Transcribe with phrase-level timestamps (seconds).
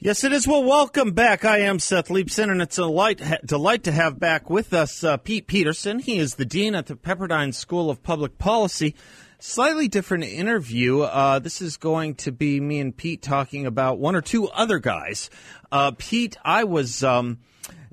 [0.00, 0.46] Yes, it is.
[0.46, 1.44] Well, welcome back.
[1.44, 5.16] I am Seth Leibsohn, and it's a delight, delight to have back with us uh,
[5.16, 5.98] Pete Peterson.
[5.98, 8.94] He is the dean at the Pepperdine School of Public Policy.
[9.40, 11.00] Slightly different interview.
[11.00, 14.78] Uh, this is going to be me and Pete talking about one or two other
[14.78, 15.30] guys.
[15.72, 17.02] Uh, Pete, I was.
[17.02, 17.38] Um,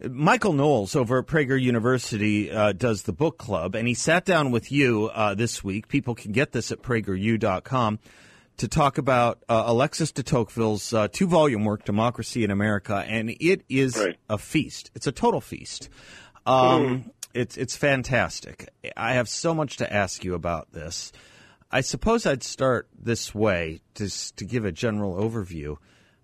[0.08, 4.52] Michael Knowles over at Prager University uh, does the book club, and he sat down
[4.52, 5.88] with you uh, this week.
[5.88, 7.98] People can get this at prageru.com
[8.58, 13.30] to talk about uh, Alexis de Tocqueville's uh, two volume work, Democracy in America, and
[13.40, 14.18] it is Right.
[14.30, 14.92] a feast.
[14.96, 15.90] It's a total feast.
[16.46, 18.70] Um, It's it's fantastic.
[18.96, 21.12] I have so much to ask you about this.
[21.70, 25.76] I suppose I'd start this way to to give a general overview.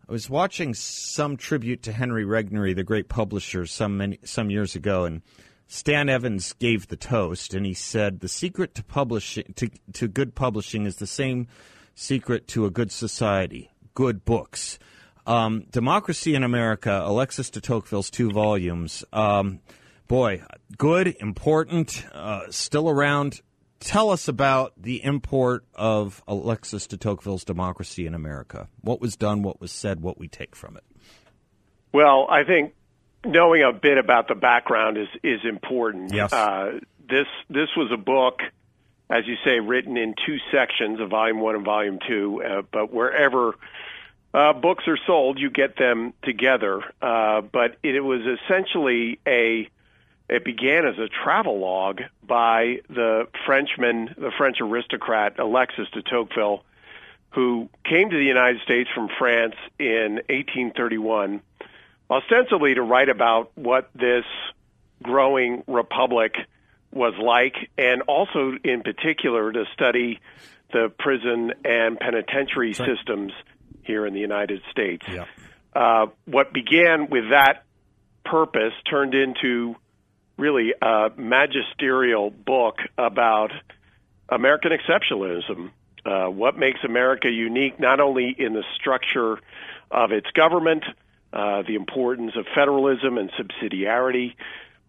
[0.08, 4.74] I was watching some tribute to Henry Regnery, the great publisher, some many, some years
[4.76, 5.22] ago, and
[5.68, 10.34] Stan Evans gave the toast, and he said the secret to publishing to to good
[10.34, 11.48] publishing is the same
[12.02, 14.80] secret to a good society: good books.
[15.28, 19.04] Um, Democracy in America, Alexis de Tocqueville's two volumes.
[19.14, 19.60] Um,
[20.08, 20.42] boy,
[20.78, 23.42] good, important, uh, still around.
[23.80, 28.68] Tell us about the import of Alexis de Tocqueville's Democracy in America.
[28.82, 30.84] What was done, what was said, what we take from it.
[31.94, 32.74] Well, I think
[33.26, 36.14] knowing a bit about the background is is important.
[36.14, 36.34] Yes.
[36.34, 38.40] Uh, this this was a book,
[39.12, 42.42] as you say, written in two sections, a volume one and volume two.
[42.42, 43.54] Uh, but wherever
[44.34, 46.82] uh, books are sold, you get them together.
[47.02, 49.70] Uh, but it, was essentially a
[50.30, 56.64] it began as a travel log by the Frenchman, the French aristocrat Alexis de Tocqueville,
[57.32, 61.42] who came to the United States from France in 1831
[62.10, 64.26] ostensibly to write about what this
[65.02, 66.36] growing republic
[66.92, 70.20] was like, and also in particular to study
[70.72, 73.34] the prison and penitentiary systems
[73.84, 75.06] here in the United States.
[75.08, 75.26] Yeah.
[75.74, 77.64] Uh, what began with that
[78.26, 79.76] purpose turned into
[80.38, 83.52] really a magisterial book about
[84.30, 85.72] American exceptionalism.
[86.04, 89.40] Uh, what makes America unique, not only in the structure
[89.92, 90.84] of its government,
[91.32, 94.36] uh, the importance of federalism and subsidiarity,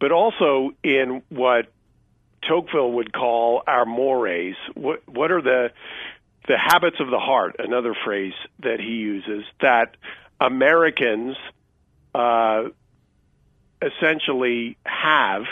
[0.01, 1.71] but also in what
[2.49, 4.57] Tocqueville would call our mores.
[4.75, 5.71] What, what are the
[6.49, 7.57] the habits of the heart?
[7.61, 9.97] Another phrase that he uses that
[10.41, 11.37] Americans
[12.15, 12.65] uh,
[13.81, 15.43] essentially have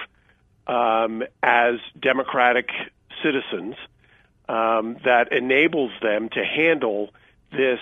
[0.67, 2.69] um, as democratic
[3.23, 3.77] citizens
[4.49, 7.11] um, that enables them to handle
[7.53, 7.79] this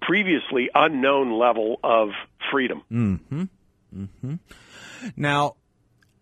[0.00, 2.10] previously unknown level of
[2.50, 2.82] freedom.
[5.16, 5.54] Now,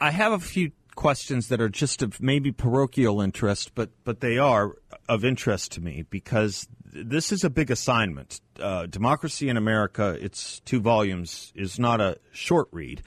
[0.00, 4.38] I have a few questions that are just of maybe parochial interest, but but they
[4.38, 4.76] are
[5.08, 8.40] of interest to me because this is a big assignment.
[8.58, 13.02] Uh, Democracy in America, it's two volumes, is not a short read.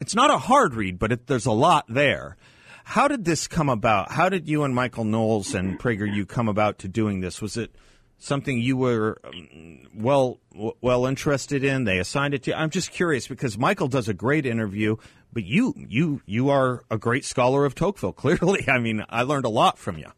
[0.00, 2.36] It's not a hard read, but it, there's a lot there.
[2.84, 4.12] How did this come about?
[4.12, 7.42] How did you and Michael Knowles and PragerU come about to doing this?
[7.42, 7.74] Was it
[8.18, 10.38] something you were um, well
[10.80, 11.84] well interested in?
[11.84, 12.56] They assigned it to you.
[12.56, 14.96] I'm just curious because Michael does a great interview,
[15.36, 18.12] but you you you are a great scholar of Tocqueville.
[18.16, 20.10] Clearly, I mean, I learned a lot from you.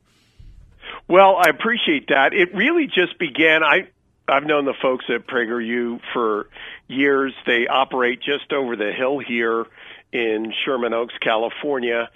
[1.09, 2.33] Well, I appreciate that.
[2.35, 3.65] It really just began.
[3.65, 3.89] I
[4.29, 6.49] I've known the folks at PragerU for
[6.87, 7.35] years.
[7.47, 9.67] They operate just over the hill here
[10.13, 12.11] in Sherman Oaks, California.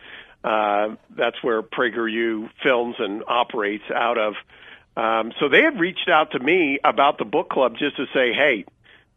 [0.45, 4.35] Uh, that's where PragerU films and operates out of.
[4.97, 8.33] Um, so they had reached out to me about the book club just to say,
[8.33, 8.65] hey,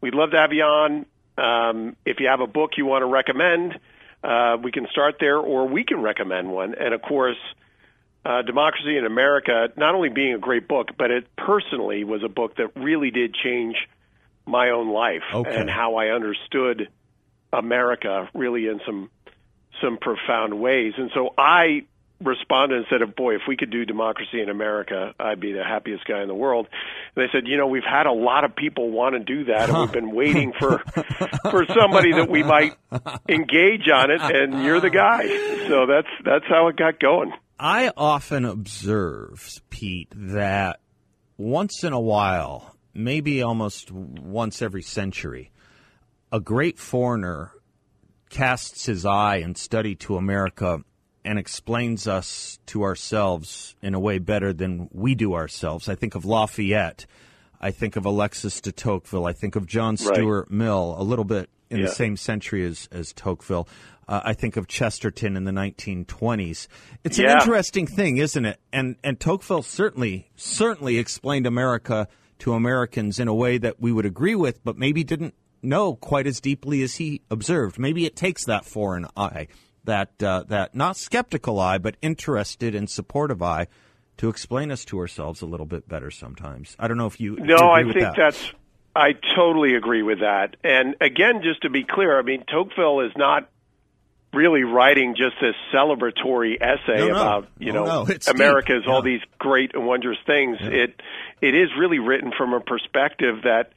[0.01, 1.05] we'd love to have you on.
[1.37, 3.79] Um, if you have a book you want to recommend,
[4.23, 6.75] uh, we can start there, or we can recommend one.
[6.75, 7.37] And of course,
[8.25, 12.29] uh, Democracy in America, not only being a great book, but it personally was a
[12.29, 13.75] book that really did change
[14.47, 15.55] my own life Okay.
[15.55, 16.89] and how I understood
[17.53, 19.09] America really in some
[19.81, 20.93] some profound ways.
[20.97, 21.85] And so I
[22.23, 26.05] responded and said, "Boy, if we could do Democracy in America, I'd be the happiest
[26.05, 26.67] guy in the world."
[27.15, 29.69] And they said, "You know, we've had a lot of people want to do that,
[29.69, 30.79] and we've been waiting for
[31.51, 32.73] for somebody that we might
[33.29, 35.27] engage on it, and you're the guy."
[35.67, 37.33] So that's that's how it got going.
[37.59, 40.79] I often observe, Pete, that
[41.37, 45.51] once in a while maybe almost once every century,
[46.31, 47.51] a great foreigner
[48.29, 50.79] casts his eye and study to America
[51.25, 55.89] and explains us to ourselves in a way better than we do ourselves.
[55.89, 57.05] I think of Lafayette.
[57.59, 59.25] I think of Alexis de Tocqueville.
[59.25, 60.51] I think of John Stuart right.
[60.51, 61.85] Mill, a little bit in yeah.
[61.85, 63.67] the same century as, as Tocqueville.
[64.07, 66.67] Uh, I think of Chesterton in the 1920s.
[67.03, 67.31] It's yeah.
[67.31, 68.59] an interesting thing, isn't it?
[68.71, 72.07] And and Tocqueville certainly certainly explained America
[72.39, 75.33] to Americans in a way that we would agree with, but maybe didn't
[75.63, 77.79] know quite as deeply as he observed.
[77.79, 79.47] Maybe it takes that foreign eye,
[79.85, 83.67] that uh, that not skeptical eye, but interested and supportive eye,
[84.17, 86.11] to explain us to ourselves a little bit better.
[86.11, 87.37] Sometimes I don't know if you.
[87.37, 88.15] No, I think that.
[88.15, 88.53] that's.
[88.97, 90.55] I totally agree with that.
[90.63, 93.49] And again, just to be clear, I mean Tocqueville is not
[94.33, 97.11] really writing just this celebratory essay no, no.
[97.13, 98.15] about you oh, know no.
[98.27, 98.91] America's yeah.
[98.91, 100.57] all these great and wondrous things.
[100.61, 100.69] Yeah.
[100.69, 101.01] It
[101.41, 103.73] it is really written from a perspective that,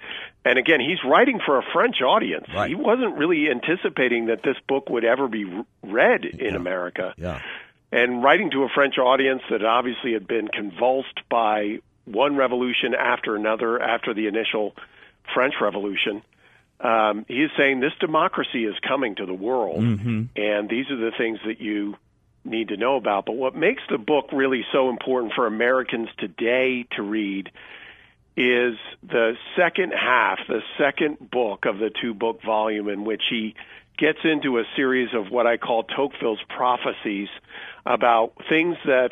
[0.49, 2.47] and again, he's writing for a French audience.
[2.55, 2.69] Right.
[2.69, 5.45] He wasn't really anticipating that this book would ever be
[5.83, 6.56] read in yeah.
[6.56, 7.15] America.
[7.17, 7.41] Yeah.
[7.91, 13.37] And writing to a French audience that obviously had been convulsed by one revolution after
[13.37, 14.75] another after the initial
[15.35, 16.23] French Revolution
[16.81, 20.25] um, he is saying this democracy is coming to the world, mm-hmm.
[20.37, 21.97] and these are the things that you
[22.45, 23.27] need to know about.
[23.27, 27.50] But what makes the book really so important for Americans today to read
[28.38, 33.56] is the second half, the second book of the two book volume, in which he
[33.99, 37.26] gets into a series of what I call Tocqueville's prophecies
[37.85, 39.11] about things that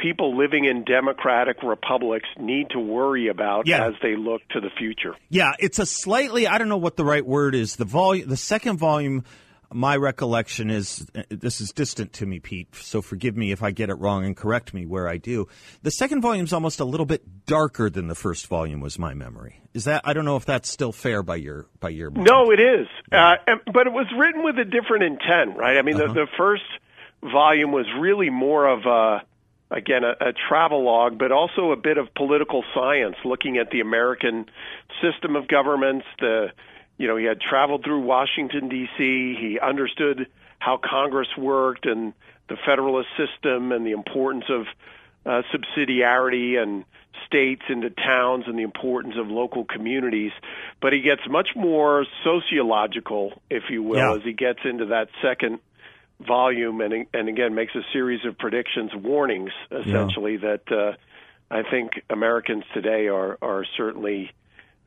[0.00, 3.86] people living in democratic republics need to worry about yeah.
[3.86, 5.14] as they look to the future.
[5.28, 7.76] Yeah, it's a slightly I don't know what the right word is.
[7.76, 9.24] The volume the second volume
[9.72, 12.74] my recollection is this is distant to me, Pete.
[12.74, 15.46] So forgive me if I get it wrong and correct me where I do.
[15.82, 19.14] The second volume is almost a little bit darker than the first volume was my
[19.14, 19.60] memory.
[19.72, 22.26] Is that I don't know if that's still fair by your by your mind.
[22.26, 22.88] No, it is.
[23.12, 23.36] Uh,
[23.72, 25.76] but it was written with a different intent, right?
[25.76, 26.12] I mean, uh-huh.
[26.12, 26.64] the, the first
[27.22, 29.22] volume was really more of a
[29.70, 33.80] again a, a travel log, but also a bit of political science, looking at the
[33.80, 34.46] American
[35.00, 36.06] system of governments.
[36.18, 36.48] The
[37.00, 38.98] you know he had traveled through Washington D.C.
[39.40, 40.26] He understood
[40.58, 42.12] how Congress worked and
[42.48, 44.66] the federalist system and the importance of
[45.24, 46.84] uh, subsidiarity and
[47.26, 50.32] states into towns and the importance of local communities.
[50.82, 54.16] But he gets much more sociological, if you will, Yeah.
[54.16, 55.58] as he gets into that second
[56.20, 60.92] volume and and again makes a series of predictions, warnings essentially that uh,
[61.50, 64.30] I think Americans today are are certainly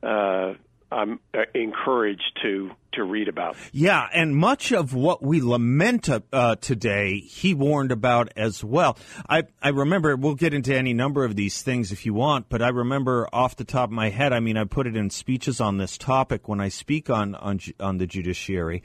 [0.02, 0.54] uh,
[0.94, 1.20] I'm
[1.54, 3.56] encouraged to to read about.
[3.72, 8.96] Yeah, and much of what we lament uh, today, he warned about as well.
[9.28, 12.62] I I remember we'll get into any number of these things if you want, but
[12.62, 14.32] I remember off the top of my head.
[14.32, 17.58] I mean, I put it in speeches on this topic when I speak on on
[17.80, 18.82] on the judiciary.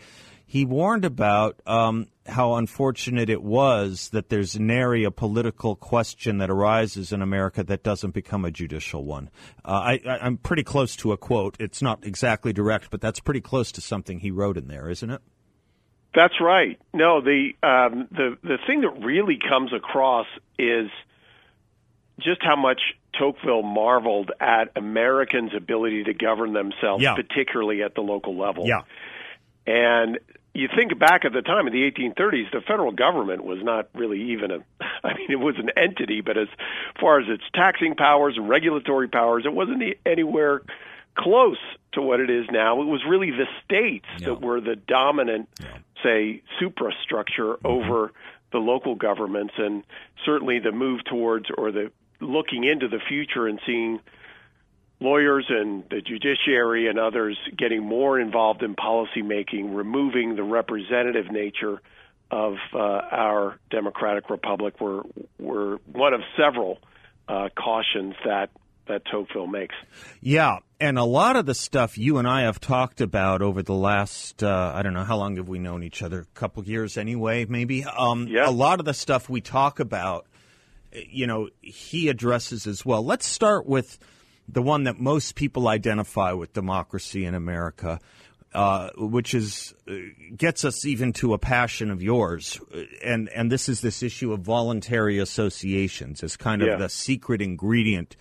[0.52, 6.50] He warned about um, how unfortunate it was that there's nary a political question that
[6.50, 9.30] arises in America that doesn't become a judicial one.
[9.64, 11.56] Uh, I, I'm pretty close to a quote.
[11.60, 15.12] It's not exactly direct, but that's pretty close to something he wrote in there, isn't
[15.12, 15.22] it?
[16.16, 16.80] That's right.
[16.96, 20.26] No, the um, the the thing that really comes across
[20.58, 20.90] is
[22.20, 22.82] just how much
[23.14, 27.14] Tocqueville marveled at Americans' ability to govern themselves, Yeah.
[27.14, 28.66] particularly at the local level.
[28.66, 28.82] Yeah.
[29.68, 30.18] And
[30.54, 34.32] you think back at the time in the 1830s, the federal government was not really
[34.32, 34.60] even a,
[35.04, 36.48] I mean, it was an entity, but as
[37.00, 40.62] far as its taxing powers and regulatory powers, it wasn't anywhere
[41.16, 41.58] close
[41.94, 42.82] to what it is now.
[42.82, 44.28] It was really the states Yeah.
[44.30, 45.68] that were the dominant, Yeah.
[46.04, 47.68] say, suprastructure mm-hmm.
[47.68, 48.12] over
[48.52, 49.84] the local governments, and
[50.26, 54.00] certainly the move towards or the looking into the future and seeing
[55.00, 61.82] lawyers and the judiciary and others getting more involved in policymaking, removing the representative nature
[62.32, 65.04] of uh, our democratic republic were
[65.40, 66.78] were one of several
[67.28, 68.50] uh, cautions that
[68.88, 69.76] that Tocqueville makes.
[70.20, 73.74] Yeah, and a lot of the stuff you and I have talked about over the
[73.74, 76.22] last uh, I don't know how long have we known each other?
[76.22, 77.84] A couple years anyway, maybe.
[77.86, 78.50] Um, Yeah.
[78.50, 80.28] A lot of the stuff we talk about,
[80.92, 83.04] you know, he addresses as well.
[83.04, 83.98] Let's start with
[84.52, 88.00] the one that most people identify with democracy in America.
[88.52, 89.94] Uh, which is uh,
[90.36, 94.34] gets us even to a passion of yours, Uh, and and this is this issue
[94.34, 96.78] of voluntary associations as kind of Yeah.
[96.78, 98.16] the secret ingredient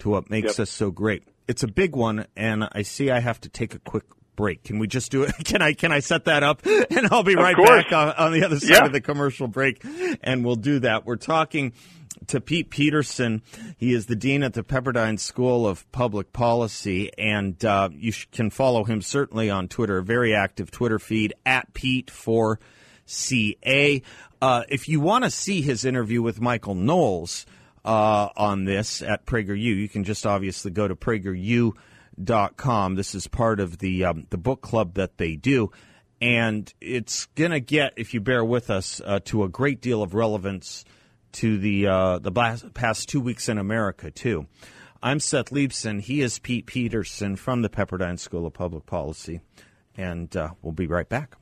[0.00, 0.60] to what makes Yep.
[0.60, 1.22] us so great.
[1.48, 4.04] It's a big one, and I see I have to take a quick
[4.36, 4.64] break.
[4.64, 5.32] Can we just do it?
[5.46, 6.60] Can I can I set that up,
[6.90, 7.84] and I'll be right course.
[7.84, 8.84] back on, on the other side Yeah.
[8.84, 9.82] of the commercial break,
[10.22, 11.06] and we'll do that.
[11.06, 11.72] We're talking
[12.28, 13.42] to Pete Peterson.
[13.76, 18.28] He is the dean at the Pepperdine School of Public Policy, and uh, you sh-
[18.32, 19.98] can follow him certainly on Twitter.
[19.98, 22.58] A very active Twitter feed at Pete for
[23.06, 24.02] CA.
[24.40, 27.46] Uh, if you want to see his interview with Michael Knowles
[27.84, 31.74] uh, on this at PragerU, you can just obviously go to PragerU.com.
[32.94, 35.70] This is part of the um, the book club that they do
[36.20, 40.02] and it's going to get, if you bear with us, uh, to a great deal
[40.02, 40.84] of relevance
[41.32, 42.32] to the uh, the
[42.74, 44.46] past two weeks in America too.
[45.02, 46.00] I'm Seth Leibsohn.
[46.00, 49.40] He is Pete Peterson from the Pepperdine School of Public Policy,
[49.96, 51.36] and uh, we'll be right back.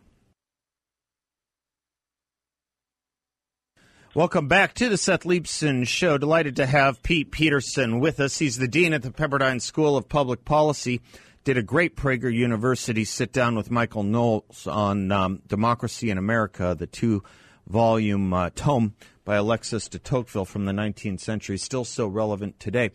[4.14, 6.18] Welcome back to the Seth Leibsohn Show.
[6.18, 8.38] Delighted to have Pete Peterson with us.
[8.38, 11.00] He's the dean at the Pepperdine School of Public Policy
[11.48, 16.76] did a great Prager University sit down with Michael Knowles on um, Democracy in America,
[16.78, 17.22] the two
[17.66, 18.92] volume uh, tome
[19.28, 22.92] by Alexis de Tocqueville from the 19th century, still so relevant today.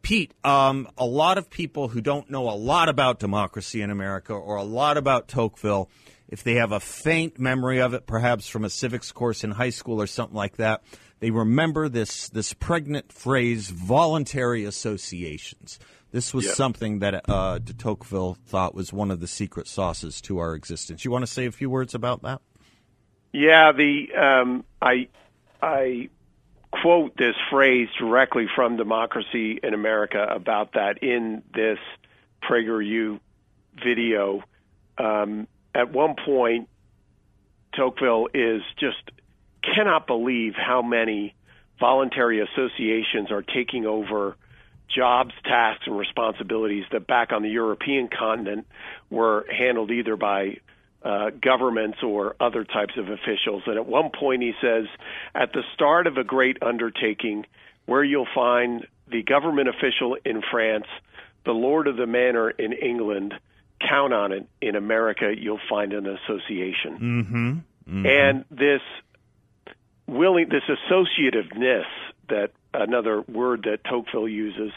[0.00, 4.32] Pete, um, a lot of people who don't know a lot about democracy in America
[4.32, 5.90] or a lot about Tocqueville,
[6.28, 9.70] if they have a faint memory of it, perhaps from a civics course in high
[9.70, 10.84] school or something like that,
[11.18, 15.80] they remember this this pregnant phrase, voluntary associations.
[16.12, 16.54] This was yep.
[16.54, 21.04] something that uh, de Tocqueville thought was one of the secret sauces to our existence.
[21.04, 22.40] You want to say a few words about that?
[23.32, 25.08] Yeah, the um, I
[25.62, 26.10] I
[26.72, 31.78] quote this phrase directly from Democracy in America about that in this
[32.42, 33.20] PragerU
[33.82, 34.42] video.
[34.98, 36.68] Um, at one point,
[37.76, 39.10] Tocqueville is just
[39.62, 41.34] cannot believe how many
[41.78, 44.36] voluntary associations are taking over
[44.94, 48.66] jobs, tasks, and responsibilities that back on the European continent
[49.08, 50.58] were handled either by
[51.04, 53.62] uh, governments or other types of officials.
[53.66, 54.86] And at one point, he says,
[55.34, 57.46] at the start of a great undertaking,
[57.86, 60.86] where you'll find the government official in France,
[61.44, 63.34] the lord of the manor in England,
[63.80, 64.46] count on it.
[64.60, 66.98] In America, you'll find an association.
[66.98, 67.98] Mm-hmm.
[67.98, 68.06] Mm-hmm.
[68.06, 68.80] And this
[70.06, 71.84] willing, this associativeness
[72.28, 74.72] that another word that Tocqueville uses,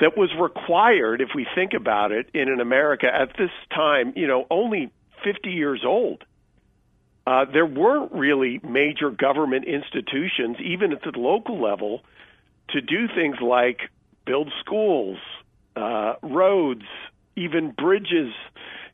[0.00, 4.26] that was required, if we think about it, in an America at this time, you
[4.26, 4.92] know, only
[5.24, 6.24] 50 years old.
[7.26, 12.02] Uh, there weren't really major government institutions, even at the local level,
[12.68, 13.80] to do things like
[14.26, 15.18] build schools,
[15.74, 16.84] uh, roads,
[17.34, 18.32] even bridges.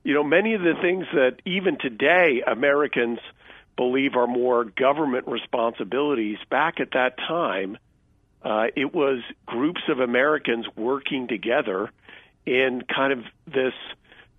[0.05, 3.19] You know, many of the things that even today Americans
[3.77, 7.77] believe are more government responsibilities back at that time–
[8.43, 11.91] uh, it was groups of Americans working together
[12.47, 13.75] in kind of this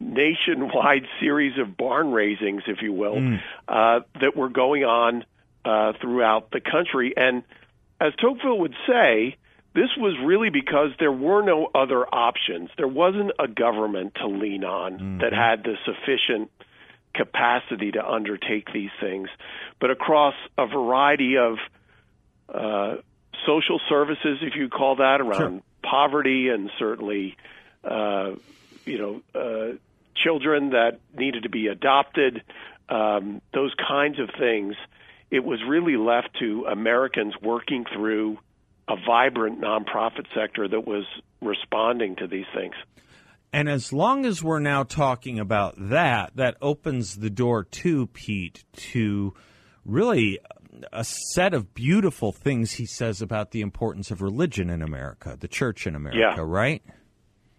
[0.01, 3.39] nationwide series of barn raisings, if you will, mm.
[3.67, 5.24] uh, that were going on
[5.63, 7.13] uh, throughout the country.
[7.15, 7.43] And
[8.00, 9.38] as Tocqueville would say,
[9.74, 12.70] this was really because there were no other options.
[12.77, 15.17] There wasn't a government to lean on mm-hmm.
[15.20, 16.51] that had the sufficient
[17.13, 19.29] capacity to undertake these things.
[19.79, 21.58] But across a variety of
[22.53, 22.96] uh,
[23.46, 25.62] social services, if you call that, around sure.
[25.84, 27.38] poverty and certainly,
[27.84, 28.31] uh,
[28.86, 29.77] you know, uh,
[30.15, 32.44] children that needed to be adopted,
[32.89, 34.75] um, those kinds of things.
[35.30, 38.38] It was really left to Americans working through
[38.88, 41.06] a vibrant nonprofit sector that was
[41.41, 42.74] responding to these things.
[43.53, 48.63] And as long as we're now talking about that, that opens the door to Pete
[48.91, 49.34] to
[49.86, 50.39] really
[50.94, 55.48] a set of beautiful things he says about the importance of religion in America, the
[55.48, 56.44] church in America, yeah.
[56.46, 56.82] right?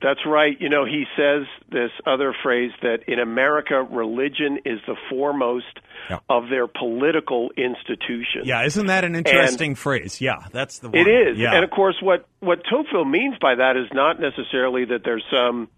[0.02, 0.61] That's right.
[0.61, 5.78] You know, he says this other phrase that in America, religion is the foremost
[6.11, 6.18] yeah.
[6.28, 8.44] of their political institutions.
[8.44, 10.21] Yeah, isn't that an interesting and phrase?
[10.21, 10.99] Yeah, that's the one.
[10.99, 11.38] It is.
[11.38, 11.54] Yeah.
[11.54, 15.68] And of course, what, what Tocqueville means by that is not necessarily that there's some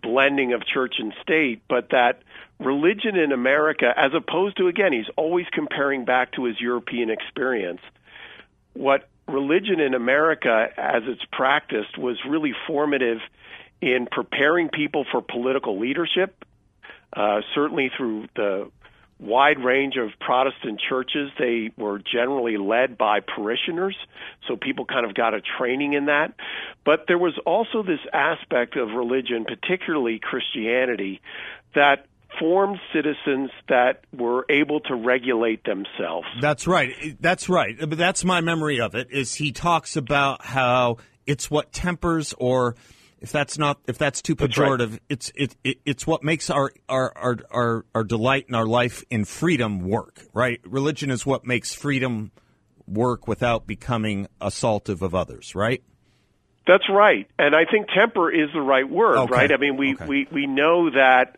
[0.00, 2.22] blending of church and state, but that
[2.60, 7.80] religion in America, as opposed to, again, he's always comparing back to his European experience.
[8.74, 13.18] What religion in America, as it's practiced, was really formative
[13.80, 16.44] in preparing people for political leadership,
[17.12, 18.70] uh, certainly through the
[19.20, 21.30] wide range of Protestant churches.
[21.38, 23.96] They were generally led by parishioners,
[24.46, 26.34] so people kind of got a training in that.
[26.84, 31.20] But there was also this aspect of religion, particularly Christianity,
[31.74, 32.06] that
[32.38, 36.26] formed citizens that were able to regulate themselves.
[36.40, 37.16] That's right.
[37.20, 37.74] That's right.
[37.78, 39.08] That's my memory of it.
[39.10, 42.76] Is he talks about how it's what tempers or
[43.20, 45.00] if that's not if that's too pejorative, that's right.
[45.08, 49.04] it's it, it, it's what makes our, our our our our delight in our life
[49.10, 50.24] in freedom work.
[50.32, 50.60] Right?
[50.64, 52.30] Religion is what makes freedom
[52.86, 55.82] work without becoming assaultive of others, right?
[56.66, 59.32] That's right, and I think temper is the right word, Okay.
[59.32, 59.52] right?
[59.52, 60.06] I mean, we Okay.
[60.06, 61.36] we we know that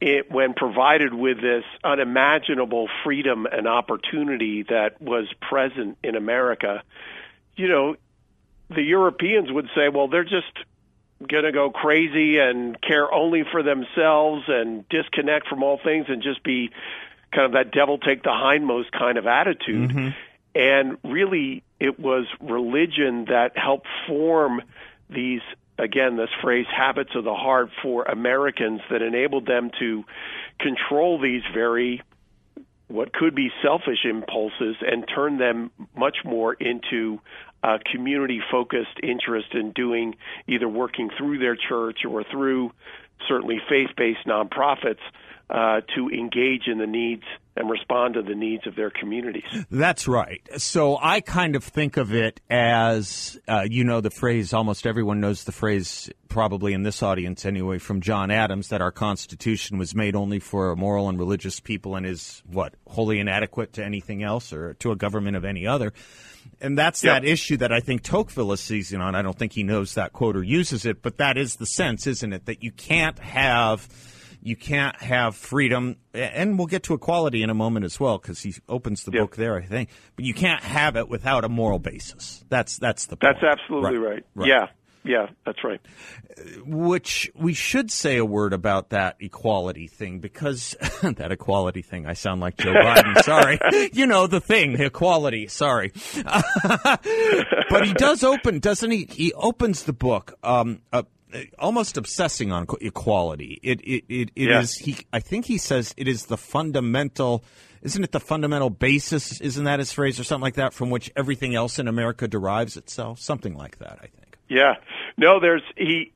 [0.00, 6.82] it, when provided with this unimaginable freedom and opportunity that was present in America,
[7.54, 7.94] you know,
[8.68, 10.52] the Europeans would say, well, they're just
[11.28, 16.22] going to go crazy and care only for themselves and disconnect from all things and
[16.22, 16.70] just be
[17.32, 19.90] kind of that devil take the hindmost kind of attitude.
[19.90, 20.08] Mm-hmm.
[20.54, 24.60] And really, it was religion that helped form
[25.08, 25.40] these,
[25.78, 30.04] again, this phrase, habits of the heart for Americans that enabled them to
[30.58, 32.02] control these very
[32.88, 37.18] what could be selfish impulses and turn them much more into
[37.62, 40.14] a community focused interest in doing
[40.48, 42.72] either working through their church or through
[43.28, 45.02] certainly faith based nonprofits
[45.52, 49.44] uh, to engage in the needs and respond to the needs of their communities.
[49.70, 50.40] That's right.
[50.56, 55.20] So I kind of think of it as, uh, you know, the phrase, almost everyone
[55.20, 59.94] knows the phrase, probably in this audience anyway, from John Adams, that our Constitution was
[59.94, 64.54] made only for moral and religious people and is, what, wholly inadequate to anything else
[64.54, 65.92] or to a government of any other.
[66.62, 67.12] And that's Yeah.
[67.12, 69.14] that issue that I think Tocqueville is seizing on.
[69.14, 72.06] I don't think he knows that quote or uses it, but that is the sense,
[72.06, 72.46] isn't it?
[72.46, 73.86] That you can't have
[74.42, 78.40] you can't have freedom, and we'll get to equality in a moment as well because
[78.42, 79.20] he opens the Yeah.
[79.22, 79.88] book there, I think.
[80.16, 82.44] But you can't have it without a moral basis.
[82.48, 83.36] That's that's the point.
[83.40, 84.24] That's absolutely right.
[84.34, 84.48] right.
[84.48, 84.66] Yeah,
[85.04, 85.80] yeah, that's right.
[86.64, 92.06] Which we should say a word about that equality thing because that equality thing.
[92.06, 93.22] I sound like Joe Biden.
[93.22, 93.58] Sorry,
[93.92, 95.46] you know the thing, the equality.
[95.46, 95.92] Sorry,
[96.24, 99.06] but he does open, doesn't he?
[99.10, 100.34] He opens the book.
[100.42, 101.02] Um, uh,
[101.58, 103.58] almost obsessing on qu- equality.
[103.62, 104.60] It it it, it Yeah.
[104.60, 107.44] is- He I think he says it is the fundamental.
[107.82, 109.40] Isn't it the fundamental basis?
[109.40, 112.76] Isn't that his phrase or something like that from which everything else in America derives
[112.76, 113.18] itself?
[113.18, 113.98] Something like that.
[114.00, 114.38] I think.
[114.48, 114.74] Yeah.
[115.16, 116.12] No, there's he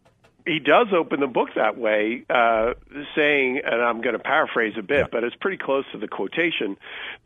[0.46, 2.74] he does open the book that way, uh,
[3.16, 6.76] saying, and I'm going to paraphrase a bit, but it's pretty close to the quotation,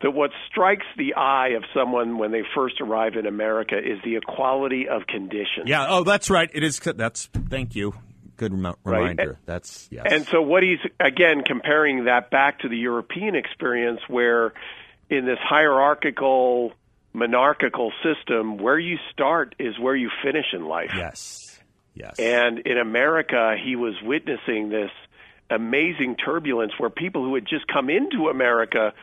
[0.01, 4.15] that what strikes the eye of someone when they first arrive in America is the
[4.15, 5.67] equality of conditions.
[5.67, 5.85] Yeah.
[5.87, 6.49] Oh, that's right.
[6.53, 6.79] It is.
[6.79, 7.27] That's.
[7.49, 7.93] Thank you.
[8.37, 8.99] Good rem- Right.
[8.99, 9.37] reminder.
[9.45, 10.07] That's yes.
[10.09, 14.53] And so, what he's again comparing that back to the European experience, where
[15.11, 16.73] in this hierarchical,
[17.13, 20.91] monarchical system, where you start is where you finish in life.
[20.95, 21.50] yes.
[21.93, 22.19] Yes.
[22.19, 24.91] And in America, he was witnessing this
[25.49, 28.93] amazing turbulence where people who had just come into America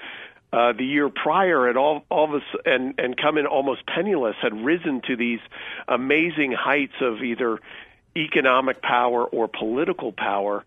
[0.51, 3.85] uh, the year prior had all, all of a, s- and, and come in almost
[3.87, 5.41] penniless had risen to these
[5.87, 7.59] amazing heights of either
[8.17, 10.65] economic power or political power.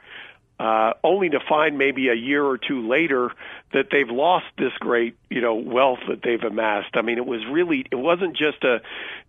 [0.60, 3.32] Uh, only to find maybe a year or two later
[3.74, 6.96] that they've lost this great, you know, wealth that they've amassed.
[6.96, 8.82] I mean, it was really, it wasn't just a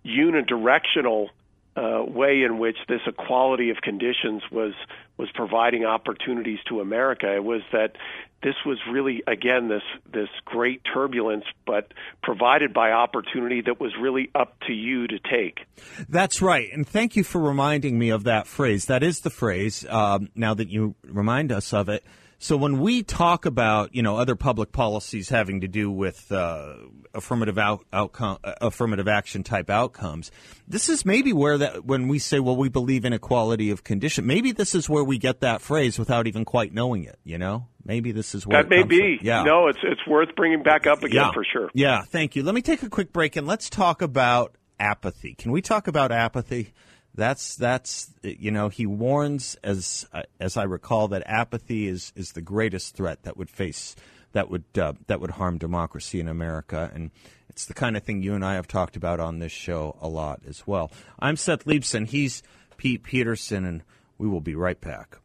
[0.04, 1.30] unidirectional
[1.76, 4.74] uh, way in which this equality of conditions was
[5.16, 7.34] was providing opportunities to America.
[7.34, 7.96] It was that
[8.42, 9.82] this was really again this
[10.12, 15.60] this great turbulence, but provided by opportunity that was really up to you to take.
[16.08, 16.68] That's right.
[16.72, 18.86] And thank you for reminding me of that phrase.
[18.86, 22.04] That is the phrase, um, now that you remind us of it.
[22.42, 26.74] So when we talk about, you know, other public policies having to do with uh,
[27.14, 30.32] affirmative out, outcome, uh, affirmative action type outcomes,
[30.66, 34.26] this is maybe where that when we say, well, we believe in equality of condition.
[34.26, 37.20] Maybe this is where we get that phrase without even quite knowing it.
[37.22, 39.18] You know, maybe this is where That may be.
[39.18, 39.26] from.
[39.26, 39.44] Yeah.
[39.44, 41.32] No, it's it's worth bringing back up again yeah.
[41.32, 41.70] for sure.
[41.74, 42.42] Yeah, thank you.
[42.42, 45.36] Let me take a quick break and let's talk about apathy.
[45.36, 46.72] Can we talk about apathy?
[47.14, 50.06] That's that's you know he warns as
[50.40, 53.94] as I recall that apathy is is the greatest threat that would face
[54.32, 57.10] that would uh, that would harm democracy in America and
[57.52, 60.08] it's the kind of thing you and I have talked about on this show a
[60.08, 60.90] lot as well.
[61.18, 62.06] I'm Seth Leibsohn.
[62.06, 62.42] He's
[62.78, 63.82] Pete Peterson, and
[64.16, 65.18] we will be right back.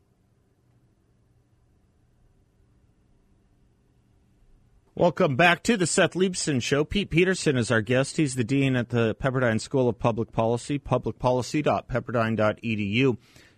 [4.99, 6.83] Welcome back to the Seth Leibsohn Show.
[6.83, 8.17] Pete Peterson is our guest.
[8.17, 10.79] He's the dean at the Pepperdine School of Public Policy.
[10.79, 13.17] Publicpolicy.pepperdine.edu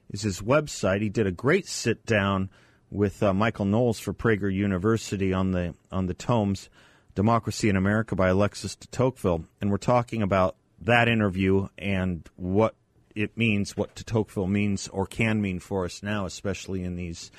[0.09, 1.01] is his website.
[1.01, 2.49] He did a great sit down
[2.91, 6.69] with uh, Michael Knowles for Prager University on the on the tomes
[7.15, 12.75] "Democracy in America" by Alexis de Tocqueville, and we're talking about that interview and what
[13.15, 17.31] it means, what de Tocqueville means or can mean for us now, especially in these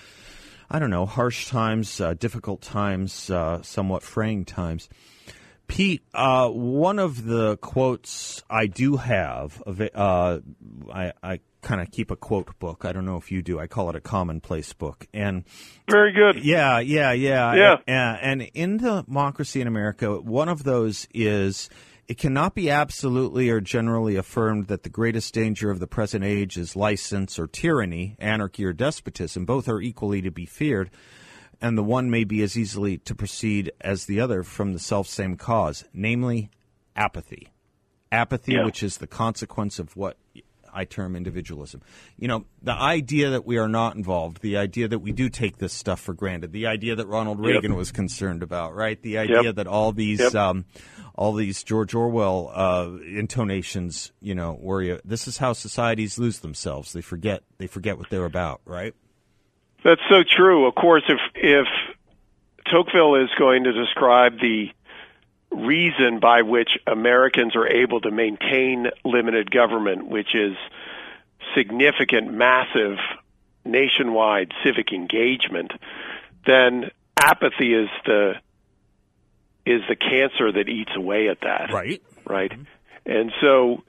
[0.71, 4.89] I don't know, harsh times, uh, difficult times, uh, somewhat fraying times.
[5.67, 10.39] Pete, uh, one of the quotes I do have, uh,
[10.93, 12.85] I, I kind of keep a quote book.
[12.85, 13.59] I don't know if you do.
[13.59, 15.07] I call it a commonplace book.
[15.13, 15.45] And
[15.89, 16.45] Very good.
[16.45, 17.77] yeah, yeah, yeah, Yeah.
[17.87, 21.69] And, and in Democracy in America, one of those is
[22.11, 26.57] it cannot be absolutely or generally affirmed that the greatest danger of the present age
[26.57, 29.44] is license or tyranny, anarchy or despotism.
[29.44, 30.90] Both are equally to be feared,
[31.61, 35.07] and the one may be as easily to proceed as the other from the self
[35.07, 36.51] same cause, namely
[36.96, 37.53] apathy.
[38.11, 38.64] Apathy, Yeah.
[38.64, 40.16] which is the consequence of what
[40.73, 41.83] I term individualism.
[42.19, 45.59] You know, the idea that we are not involved, the idea that we do take
[45.59, 49.01] this stuff for granted, the idea that Ronald Reagan was concerned about, right?
[49.03, 49.55] The idea Yep.
[49.57, 50.35] that all these Yep.
[50.35, 50.65] um,
[51.15, 56.93] all these George Orwell uh, intonations, you know, where this is how societies lose themselves.
[56.93, 58.95] They forget they forget what they're about, right?
[59.85, 60.67] That's so true.
[60.67, 61.67] Of course, if if
[62.71, 64.69] Tocqueville is going to describe the
[65.51, 70.57] reason by which Americans are able to maintain limited government, which is
[71.57, 72.99] significant, massive,
[73.65, 75.73] nationwide civic engagement,
[76.47, 78.35] then apathy is the
[79.67, 82.03] is the cancer that eats away at that Right.
[82.25, 82.51] right?
[82.51, 82.63] Mm-hmm.
[83.07, 83.83] And so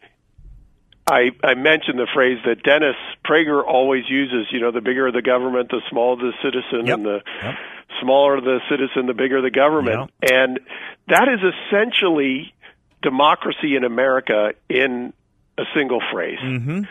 [1.09, 2.95] I I mentioned the phrase that Dennis
[3.25, 6.97] Prager always uses, you know, the bigger the government, the smaller the citizen Yep.
[6.97, 7.55] and the Yep.
[8.01, 10.11] Smaller the citizen, the bigger the government.
[10.21, 10.59] And
[11.07, 12.53] that is essentially
[13.01, 15.13] democracy in America in
[15.57, 16.39] a single phrase.
[16.39, 16.81] Mm-hmm.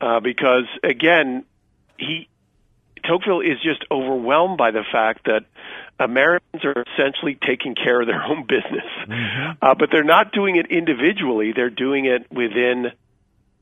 [0.00, 1.44] Uh, because again,
[1.98, 2.28] he
[3.06, 5.44] Tocqueville is just overwhelmed by the fact that
[5.98, 8.84] Americans are essentially taking care of their own business,
[9.62, 11.52] uh, but they're not doing it individually.
[11.54, 12.92] They're doing it within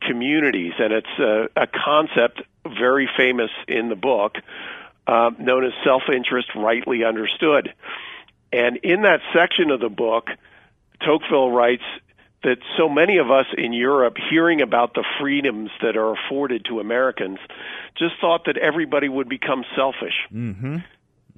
[0.01, 4.37] communities, and it's a, a concept very famous in the book,
[5.07, 7.73] uh, known as self-interest, rightly understood.
[8.53, 10.29] And in that section of the book,
[11.01, 11.83] Tocqueville writes
[12.43, 16.81] that so many of us in Europe, hearing about the freedoms that are afforded to
[16.81, 17.39] Americans,
[17.97, 20.15] just thought that everybody would become selfish.
[20.33, 20.79] Mm-hmm.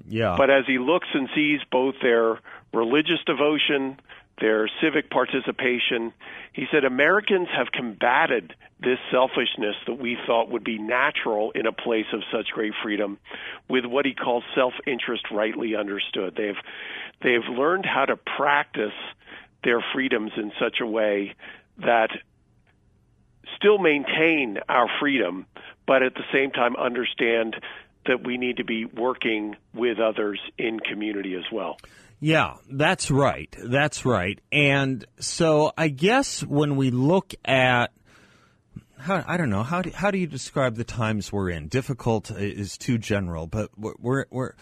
[0.08, 0.34] Yeah.
[0.36, 2.40] But as he looks and sees both their
[2.72, 3.98] religious devotion,
[4.40, 6.12] their civic participation,
[6.52, 11.72] he said Americans have combated this selfishness that we thought would be natural in a
[11.72, 13.18] place of such great freedom
[13.68, 16.34] with what he calls self-interest rightly understood.
[16.36, 16.58] They've
[17.22, 18.92] they've learned how to practice
[19.62, 21.34] their freedoms in such a way
[21.78, 22.10] that
[23.56, 25.46] still maintain our freedom,
[25.86, 27.56] but at the same time understand
[28.06, 31.78] that we need to be working with others in community as well.
[32.26, 33.54] Yeah, that's right.
[33.62, 34.40] That's right.
[34.50, 37.92] And so I guess when we look at
[38.98, 41.68] how, I don't know how do, how do you describe the times we're in?
[41.68, 44.52] Difficult is too general, but we're we're, we're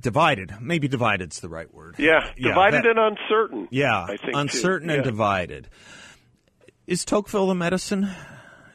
[0.00, 0.52] divided.
[0.60, 1.94] Maybe divided's the right word.
[1.98, 3.68] Yeah, Yeah, divided that- and uncertain.
[3.70, 4.38] Yeah, I think too.
[4.38, 5.68] uncertain and divided.
[6.88, 8.08] Is Tocqueville the medicine?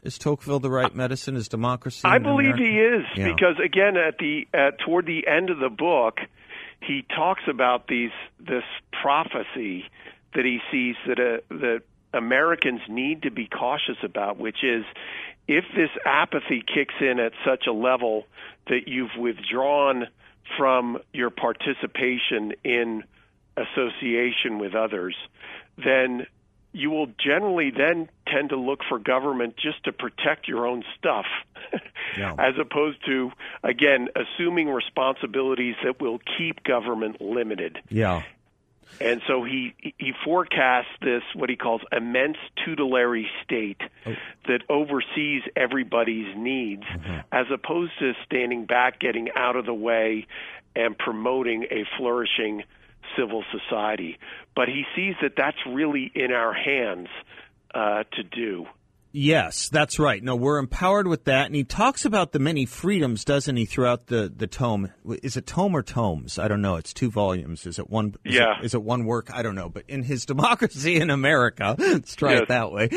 [0.02, 1.36] Is Tocqueville the right medicine?
[1.36, 2.02] Is democracy?
[2.06, 2.64] I believe America?
[2.64, 3.34] he is Yeah.
[3.34, 6.20] because again at the at toward the end of the book
[6.86, 8.64] he talks about these this
[9.02, 9.86] prophecy
[10.36, 11.82] that he sees that uh, that
[12.14, 14.86] Americans need to be cautious about which is
[15.48, 18.26] if this apathy kicks in at such a level
[18.68, 20.08] that you've withdrawn
[20.58, 23.04] from your participation in
[23.58, 25.16] association with others
[25.78, 26.26] then
[26.72, 31.26] you will generally then tend to look for government just to protect your own stuff,
[32.18, 32.36] Yeah.
[32.38, 33.32] as opposed to,
[33.64, 37.80] again, assuming responsibilities that will keep government limited.
[37.90, 38.24] Yeah.
[39.02, 44.14] And so he he forecasts this what he calls immense tutelary state oh.
[44.48, 47.20] that oversees everybody's needs, mm-hmm.
[47.32, 50.28] as opposed to standing back, getting out of the way,
[50.76, 52.64] and promoting a flourishing
[53.18, 54.20] civil society.
[54.56, 57.08] But he sees that that's really in our hands
[57.74, 58.66] uh, to do.
[59.16, 60.24] Yes, that's right.
[60.24, 64.08] No, we're empowered with that, and he talks about the many freedoms, doesn't he, throughout
[64.08, 64.92] the the tome?
[65.22, 66.40] Is it tome or tomes?
[66.40, 66.78] I don't know.
[66.78, 67.68] It's two volumes.
[67.68, 68.16] Is it one?
[68.26, 68.58] Is Yeah.
[68.60, 69.30] It, is it one work?
[69.32, 69.70] I don't know.
[69.70, 72.90] But in his Democracy in America, let's try it that way.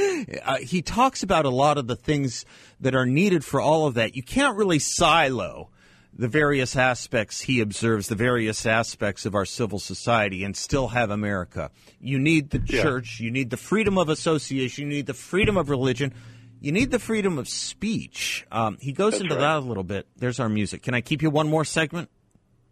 [0.42, 2.46] Uh, he talks about a lot of the things
[2.80, 4.16] that are needed for all of that.
[4.16, 5.68] You can't really silo
[6.18, 11.10] the various aspects he observes, the various aspects of our civil society, and still have
[11.10, 11.70] America.
[12.00, 12.82] You need the Yeah.
[12.82, 16.14] church, you need the freedom of association, you need the freedom of religion,
[16.60, 18.46] you need the freedom of speech.
[18.50, 19.40] Um, he goes into right.
[19.40, 20.06] that a little bit.
[20.16, 20.82] There's our music.
[20.82, 22.08] Can I keep you one more segment?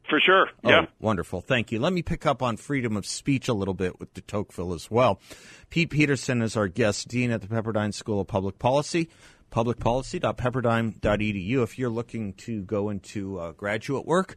[0.09, 0.49] For sure.
[0.63, 0.87] Oh, yeah.
[1.01, 1.41] wonderful.
[1.41, 1.81] Thank you.
[1.81, 4.91] Let me pick up on freedom of speech a little bit with de Tocqueville as
[4.91, 5.19] well.
[5.71, 9.09] Pete Peterson is our guest, Dean at the Pepperdine School of Public Policy,
[9.55, 11.63] publicpolicy.pepperdine.edu.
[11.63, 14.35] If you're looking to go into uh, graduate work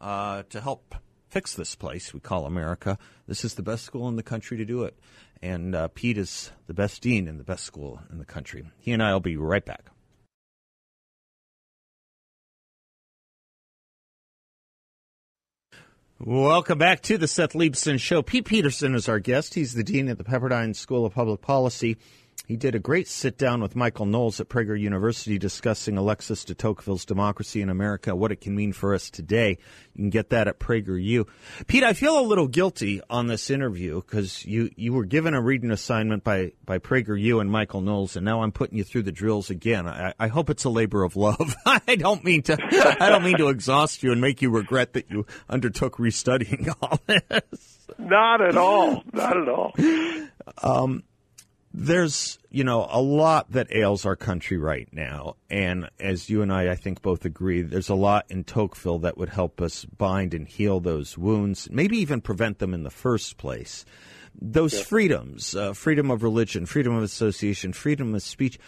[0.00, 0.94] uh, to help
[1.28, 4.64] fix this place we call America, this is the best school in the country to
[4.64, 4.96] do it.
[5.42, 8.70] And uh, Pete is the best dean in the best school in the country.
[8.78, 9.86] He and I will be right back.
[16.20, 18.20] Welcome back to the Seth Leibsohn Show.
[18.22, 19.54] Pete Peterson is our guest.
[19.54, 21.96] He's the dean at the Pepperdine School of Public Policy.
[22.50, 26.52] He did a great sit down with Michael Knowles at Prager University discussing Alexis de
[26.52, 29.56] Tocqueville's Democracy in America, what it can mean for us today.
[29.94, 31.28] You can get that at PragerU.
[31.68, 35.40] Pete, I feel a little guilty on this interview because you, you were given a
[35.40, 39.12] reading assignment by, by PragerU and Michael Knowles, and now I'm putting you through the
[39.12, 39.86] drills again.
[39.86, 41.54] I, I hope it's a labor of love.
[41.64, 42.58] I don't mean to
[43.00, 46.98] I don't mean to exhaust you and make you regret that you undertook restudying all
[47.06, 47.78] this.
[47.96, 49.04] Not at all.
[49.12, 49.72] Not at all.
[50.64, 51.04] Um,
[51.72, 55.36] there's you know a lot that ails our country right now.
[55.48, 59.16] And as you and I I think both agree there's a lot in Tocqueville that
[59.16, 63.36] would help us bind and heal those wounds maybe even prevent them in the first
[63.36, 63.84] place.
[64.40, 64.84] Those yeah.
[64.84, 68.58] freedoms uh, freedom of religion freedom of association freedom of speech.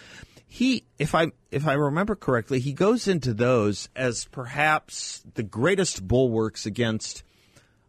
[0.47, 6.07] He if I if I remember correctly he goes into those as perhaps the greatest
[6.07, 7.25] bulwarks against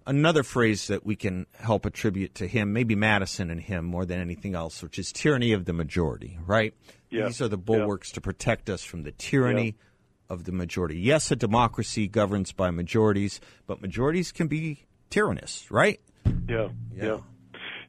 [0.05, 4.19] another phrase that we can help attribute to him, maybe Madison and him more than
[4.19, 6.73] anything else, which is tyranny of the majority, right?
[7.09, 7.27] Yeah.
[7.27, 8.15] These are the bulwarks yeah.
[8.15, 10.33] to protect us from the tyranny yeah.
[10.33, 10.99] of the majority.
[10.99, 15.99] Yes, a democracy governs by majorities, but majorities can be tyrannous, right?
[16.47, 16.69] Yeah.
[16.95, 17.17] Yeah.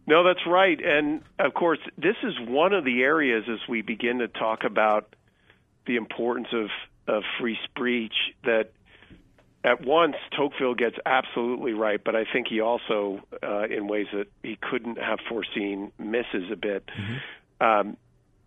[0.06, 0.78] No, that's right.
[0.84, 5.16] And of course, this is one of the areas as we begin to talk about
[5.86, 6.68] the importance of,
[7.08, 8.72] of free speech that
[9.64, 14.26] at once Tocqueville gets absolutely right, but I think he also, uh, in ways that
[14.42, 16.84] he couldn't have foreseen, misses a bit.
[16.86, 17.66] Mm-hmm.
[17.66, 17.96] Um,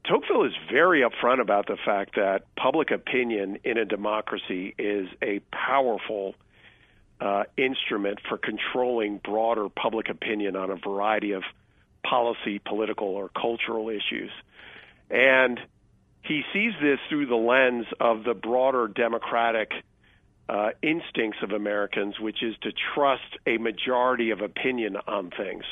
[0.05, 5.41] Tocqueville is very upfront about the fact that public opinion in a democracy is a
[5.51, 6.35] powerful
[7.19, 11.43] uh, instrument for controlling broader public opinion on a variety of
[12.05, 14.31] policy, political, or cultural issues.
[15.09, 15.59] And
[16.21, 19.71] he sees this through the lens of the broader democratic
[20.49, 25.63] uh, instincts of Americans, which is to trust a majority of opinion on things.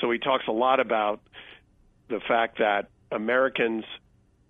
[0.00, 1.20] So he talks a lot about
[2.08, 3.84] the fact that Americans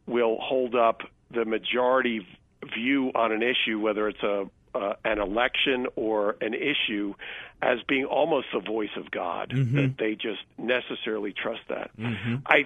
[0.07, 2.27] will hold up the majority
[2.75, 7.15] view on an issue, whether it's a uh, an election or an issue,
[7.63, 9.51] as being almost the voice of God.
[9.51, 9.77] Mm-hmm.
[9.77, 11.97] That they just necessarily trust that.
[11.97, 12.37] Mm-hmm.
[12.47, 12.65] I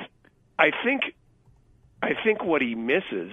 [0.58, 1.02] I think
[2.02, 3.32] I think what he misses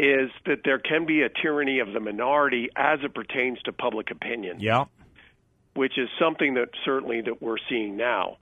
[0.00, 4.10] is that there can be a tyranny of the minority as it pertains to public
[4.10, 4.58] opinion.
[4.58, 4.86] Yeah.
[5.74, 8.38] Which is something that certainly that we're seeing now.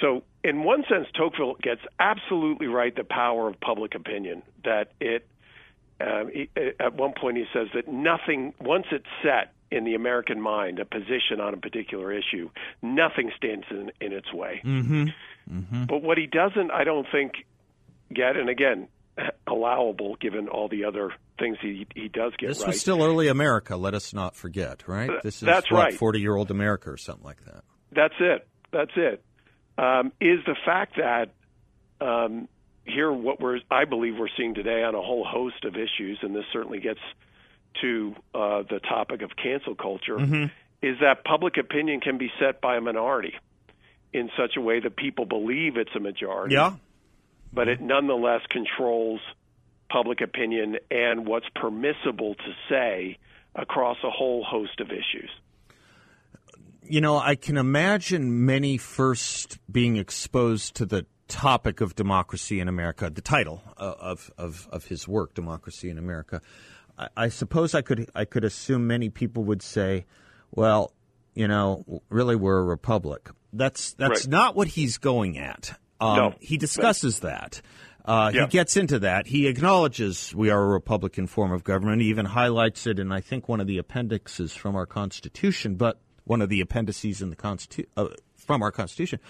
[0.00, 4.42] So in one sense, Tocqueville gets absolutely right the power of public opinion.
[4.64, 5.26] That it,
[6.00, 6.48] um, he,
[6.80, 10.86] at one point he says that nothing once it's set in the American mind, a
[10.86, 12.48] position on a particular issue,
[12.80, 14.62] nothing stands in, in its way.
[14.64, 15.04] Mm-hmm.
[15.50, 15.84] Mm-hmm.
[15.84, 17.44] But what he doesn't, I don't think,
[18.12, 18.88] get, and again,
[19.52, 22.68] allowable given all the other things he he does get this right.
[22.68, 23.76] was still early America.
[23.76, 25.10] Let us not forget, right?
[25.22, 25.94] This is That's what, right.
[25.94, 27.62] forty year old America or something like that.
[27.92, 28.48] That's it.
[28.72, 29.24] That's it.
[29.78, 31.30] Um, is the fact that
[32.04, 32.48] um,
[32.84, 36.34] here what we're I believe we're seeing today on a whole host of issues, and
[36.34, 37.00] this certainly gets
[37.80, 40.44] to uh, the topic of cancel culture, mm-hmm.
[40.82, 43.34] is that public opinion can be set by a minority
[44.12, 46.54] in such a way that people believe it's a majority.
[46.54, 46.74] Yeah
[47.52, 49.20] but it nonetheless controls
[49.92, 53.18] public opinion and what's permissible to say
[53.54, 55.30] across a whole host of issues.
[56.82, 62.68] You know, I can imagine many first being exposed to the topic of democracy in
[62.68, 66.40] America, the title of, of, of his work, Democracy in America.
[66.98, 70.06] I, I suppose I could I could assume many people would say,
[70.50, 70.92] well,
[71.34, 73.30] you know, really we're a republic.
[73.52, 74.28] That's that's right.
[74.28, 75.78] not what he's going at.
[76.00, 76.34] Um, no.
[76.40, 77.62] He discusses that.
[78.04, 78.42] Uh, yeah.
[78.42, 79.28] He gets into that.
[79.28, 82.02] He acknowledges we are a Republican form of government.
[82.02, 86.00] He even highlights it in, I think, one of the appendixes from our Constitution, but
[86.24, 89.20] one of the appendices in the Constitu- uh, from our Constitution.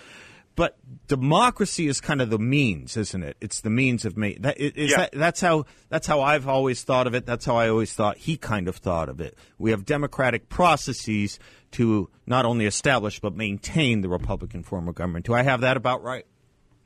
[0.55, 0.77] But
[1.09, 3.37] democracy is kind of the means, isn't it?
[3.41, 4.61] It's the means of making that.
[4.61, 4.97] Yeah.
[4.97, 7.25] that that's how that's how I've always thought of it.
[7.25, 9.37] That's how I always thought he kind of thought of it.
[9.59, 11.39] We have democratic processes
[11.73, 15.25] to not only establish but maintain the Republican form of government.
[15.25, 16.27] Do I have that about right?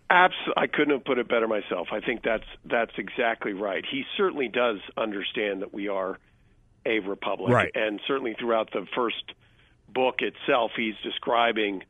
[0.08, 1.88] Abs- I couldn't have put it better myself.
[1.90, 3.84] I think that's that's exactly right.
[3.90, 6.18] He certainly does understand that we are
[6.84, 7.72] a republic, right.
[7.74, 9.32] and certainly throughout the first
[9.88, 11.82] book itself, he's describing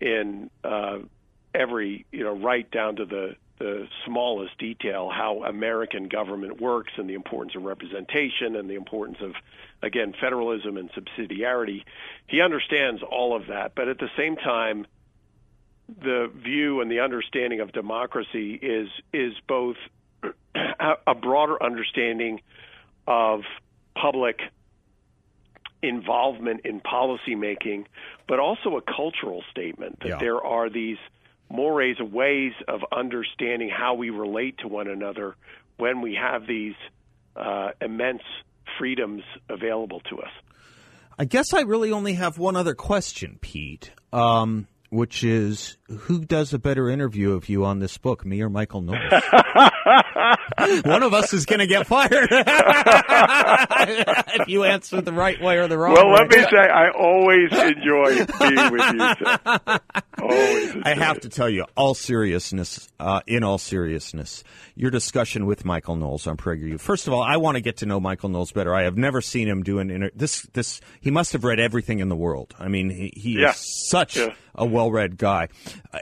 [0.00, 0.98] in uh,
[1.54, 7.08] every you know right down to the the smallest detail how American government works and
[7.08, 9.32] the importance of representation and the importance of
[9.82, 11.84] again federalism and subsidiarity.
[12.26, 14.86] He understands all of that, but at the same time
[15.88, 19.76] the view and the understanding of democracy is is both
[21.06, 22.40] a broader understanding
[23.06, 23.40] of
[23.94, 24.40] public
[25.82, 27.84] involvement in policymaking,
[28.26, 30.16] but also a cultural statement that Yeah.
[30.18, 30.96] there are these
[31.50, 35.36] mores, ways of understanding how we relate to one another
[35.76, 36.74] when we have these
[37.36, 38.22] uh, immense
[38.78, 40.30] freedoms available to us.
[41.18, 46.52] I guess I really only have one other question, Pete, um, which is who does
[46.54, 48.98] a better interview of you on this book, me or Michael Knowles?
[50.84, 52.46] one of us is going to get fired if
[54.48, 56.02] you answer the right way or the wrong way.
[56.02, 56.18] Well, way.
[56.20, 59.08] let me say, I always enjoy being with you.
[60.22, 60.76] Always.
[60.84, 64.42] I have to tell you, all seriousness, uh, in all seriousness,
[64.74, 66.80] your discussion with Michael Knowles on PragerU.
[66.80, 68.74] First of all, I want to get to know Michael Knowles better.
[68.74, 70.42] I have never seen him do an inter- this.
[70.52, 72.54] This he must have read everything in the world.
[72.58, 73.50] I mean, he, he Yeah.
[73.50, 74.34] is such Yeah.
[74.54, 75.48] a well-read guy.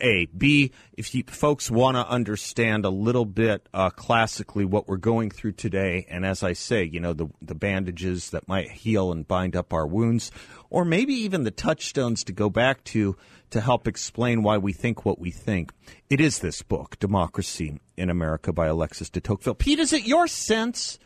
[0.00, 0.72] A, B.
[0.96, 5.52] If you folks want to understand a little bit uh, classically what we're going through
[5.52, 9.56] today, and as I say, you know, the the bandages that might heal and bind
[9.56, 10.30] up our wounds,
[10.70, 13.16] or maybe even the touchstones to go back to
[13.50, 15.72] to help explain why we think what we think.
[16.08, 19.54] It is this book, Democracy in America by Alexis de Tocqueville.
[19.54, 20.98] Pete, is it your sense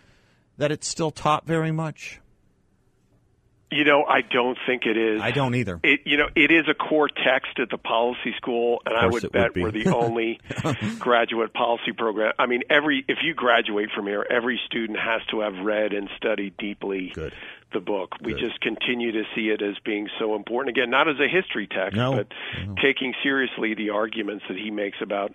[0.56, 2.20] that it's still taught very much?
[3.70, 5.20] You know, I don't think it is.
[5.20, 5.80] I don't either.
[5.82, 9.30] It, you know, it is a core text at the policy school, and I would
[9.32, 10.40] bet would we're the only
[11.00, 12.32] graduate policy program.
[12.38, 16.08] I mean, every if you graduate from here, every student has to have read and
[16.16, 17.32] studied deeply Good.
[17.72, 18.14] the book.
[18.22, 18.40] We Good.
[18.44, 20.76] just continue to see it as being so important.
[20.76, 22.14] Again, not as a history text, No.
[22.14, 22.28] but
[22.80, 25.34] taking seriously the arguments that he makes about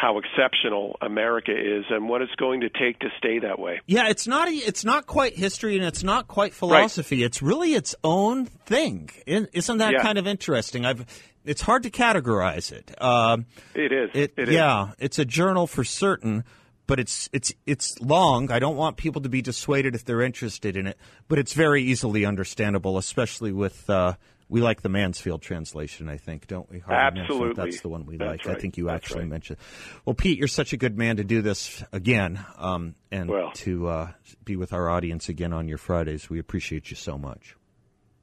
[0.00, 3.80] how exceptional America is and what it's going to take to stay that way.
[3.86, 7.22] Yeah, it's not it's not quite history and it's not quite philosophy.
[7.24, 9.10] It's really its own thing.
[9.26, 10.02] Isn't that Yeah.
[10.02, 10.86] kind of interesting?
[10.86, 11.04] I've
[11.44, 12.94] it's hard to categorize it.
[13.02, 14.10] Um, It is.
[14.14, 14.54] it, It is.
[14.54, 16.44] yeah, it's a journal for certain,
[16.86, 18.50] but it's it's it's long.
[18.52, 21.82] I don't want people to be dissuaded if they're interested in it, but it's very
[21.82, 24.14] easily understandable, especially with uh,
[24.48, 26.08] we like the Mansfield translation.
[26.08, 26.78] I think, don't we?
[26.78, 27.42] Harvey Mansfield?
[27.50, 27.70] Absolutely.
[27.70, 28.56] that's the one we That's like.
[28.56, 29.28] I think you That's actually right.
[29.28, 29.58] mentioned.
[30.04, 33.50] Well, Pete, you're such a good man to do this again, um, and Well.
[33.56, 34.10] to uh,
[34.44, 36.30] be with our audience again on your Fridays.
[36.30, 37.56] We appreciate you so much.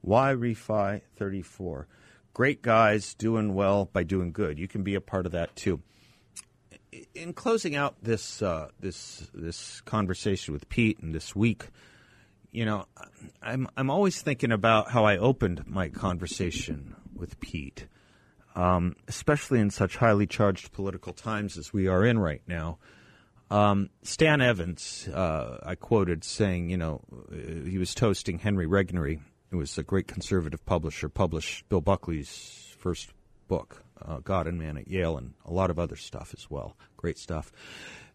[0.03, 1.85] 888-Y-REFI-34.
[2.33, 4.57] Great guys doing well by doing good.
[4.57, 5.81] You can be a part of that too.
[7.13, 11.67] In closing out this uh, this this conversation with Pete and this week,
[12.51, 12.85] you know,
[13.41, 17.87] I'm I'm always thinking about how I opened my conversation with Pete,
[18.55, 22.77] um, especially in such highly charged political times as we are in right now.
[23.49, 27.01] Um, Stan Evans, uh, I quoted saying, you know,
[27.65, 29.19] he was toasting Henry Regnery,
[29.51, 33.11] who was a great conservative publisher, published Bill Buckley's first
[33.47, 36.77] book, uh, God and Man at Yale, and a lot of other stuff as well.
[36.95, 37.51] Great stuff.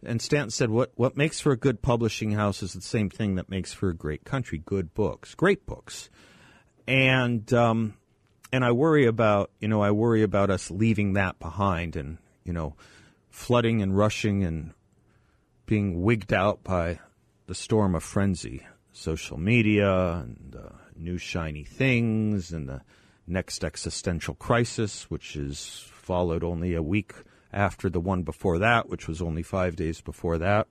[0.03, 3.35] And Stanton said, what, what makes for a good publishing house is the same thing
[3.35, 6.09] that makes for a great country good books, great books.
[6.89, 7.95] And, um,
[8.51, 12.53] and I worry about, you know, I worry about us leaving that behind and, you
[12.53, 12.77] know,
[13.29, 14.73] flooding and rushing and
[15.67, 17.01] being wigged out by
[17.47, 22.83] the storm of frenzy, social media and uh, new shiny things and the
[23.27, 27.13] next existential crisis, which is followed only a week
[27.53, 30.69] after the one before that, which was only five days before that.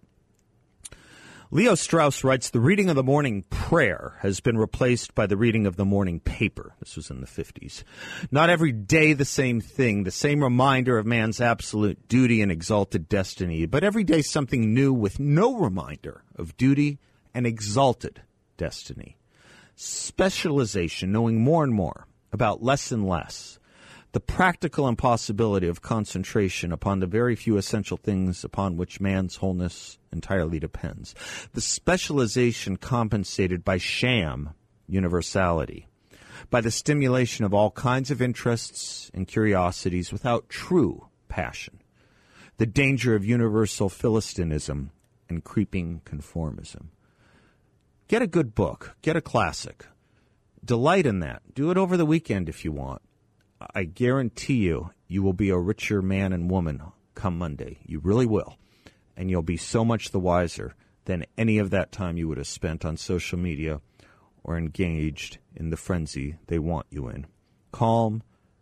[1.51, 5.67] Leo Strauss writes The reading of the morning prayer has been replaced by the reading
[5.67, 6.73] of the morning paper.
[6.79, 7.83] This was in the 50s.
[8.31, 13.07] Not every day the same thing, the same reminder of man's absolute duty and exalted
[13.07, 16.99] destiny, but every day something new with no reminder of duty
[17.33, 18.23] and exalted
[18.57, 19.17] destiny.
[19.75, 23.59] Specialization, knowing more and more about less and less.
[24.15, 29.97] the practical impossibility of concentration upon the very few essential things upon which man's wholeness
[30.13, 31.13] entirely depends,
[31.51, 34.51] the specialization compensated by sham
[34.87, 35.85] universality,
[36.49, 41.81] by the stimulation of all kinds of interests and curiosities without true passion,
[42.55, 44.91] the danger of universal philistinism
[45.27, 46.85] and creeping conformism.
[48.07, 49.87] Get a good book, get a classic.
[50.63, 51.41] Delight in that.
[51.55, 53.01] Do it over the weekend if you want.
[53.73, 56.83] I guarantee you, you will be a richer man and woman
[57.15, 57.79] come Monday.
[57.83, 58.57] You really will.
[59.17, 60.75] And you'll be so much the wiser
[61.05, 63.81] than any of that time you would have spent on social media
[64.43, 67.25] or engaged in the frenzy they want you in.
[67.71, 68.21] Calm,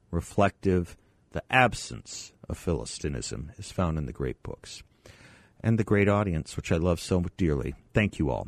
[0.10, 0.96] reflective,
[1.32, 4.84] the absence of Philistinism is found in the great books.
[5.60, 7.76] And the great audience, which I love so dearly.
[7.94, 8.48] Thank you all.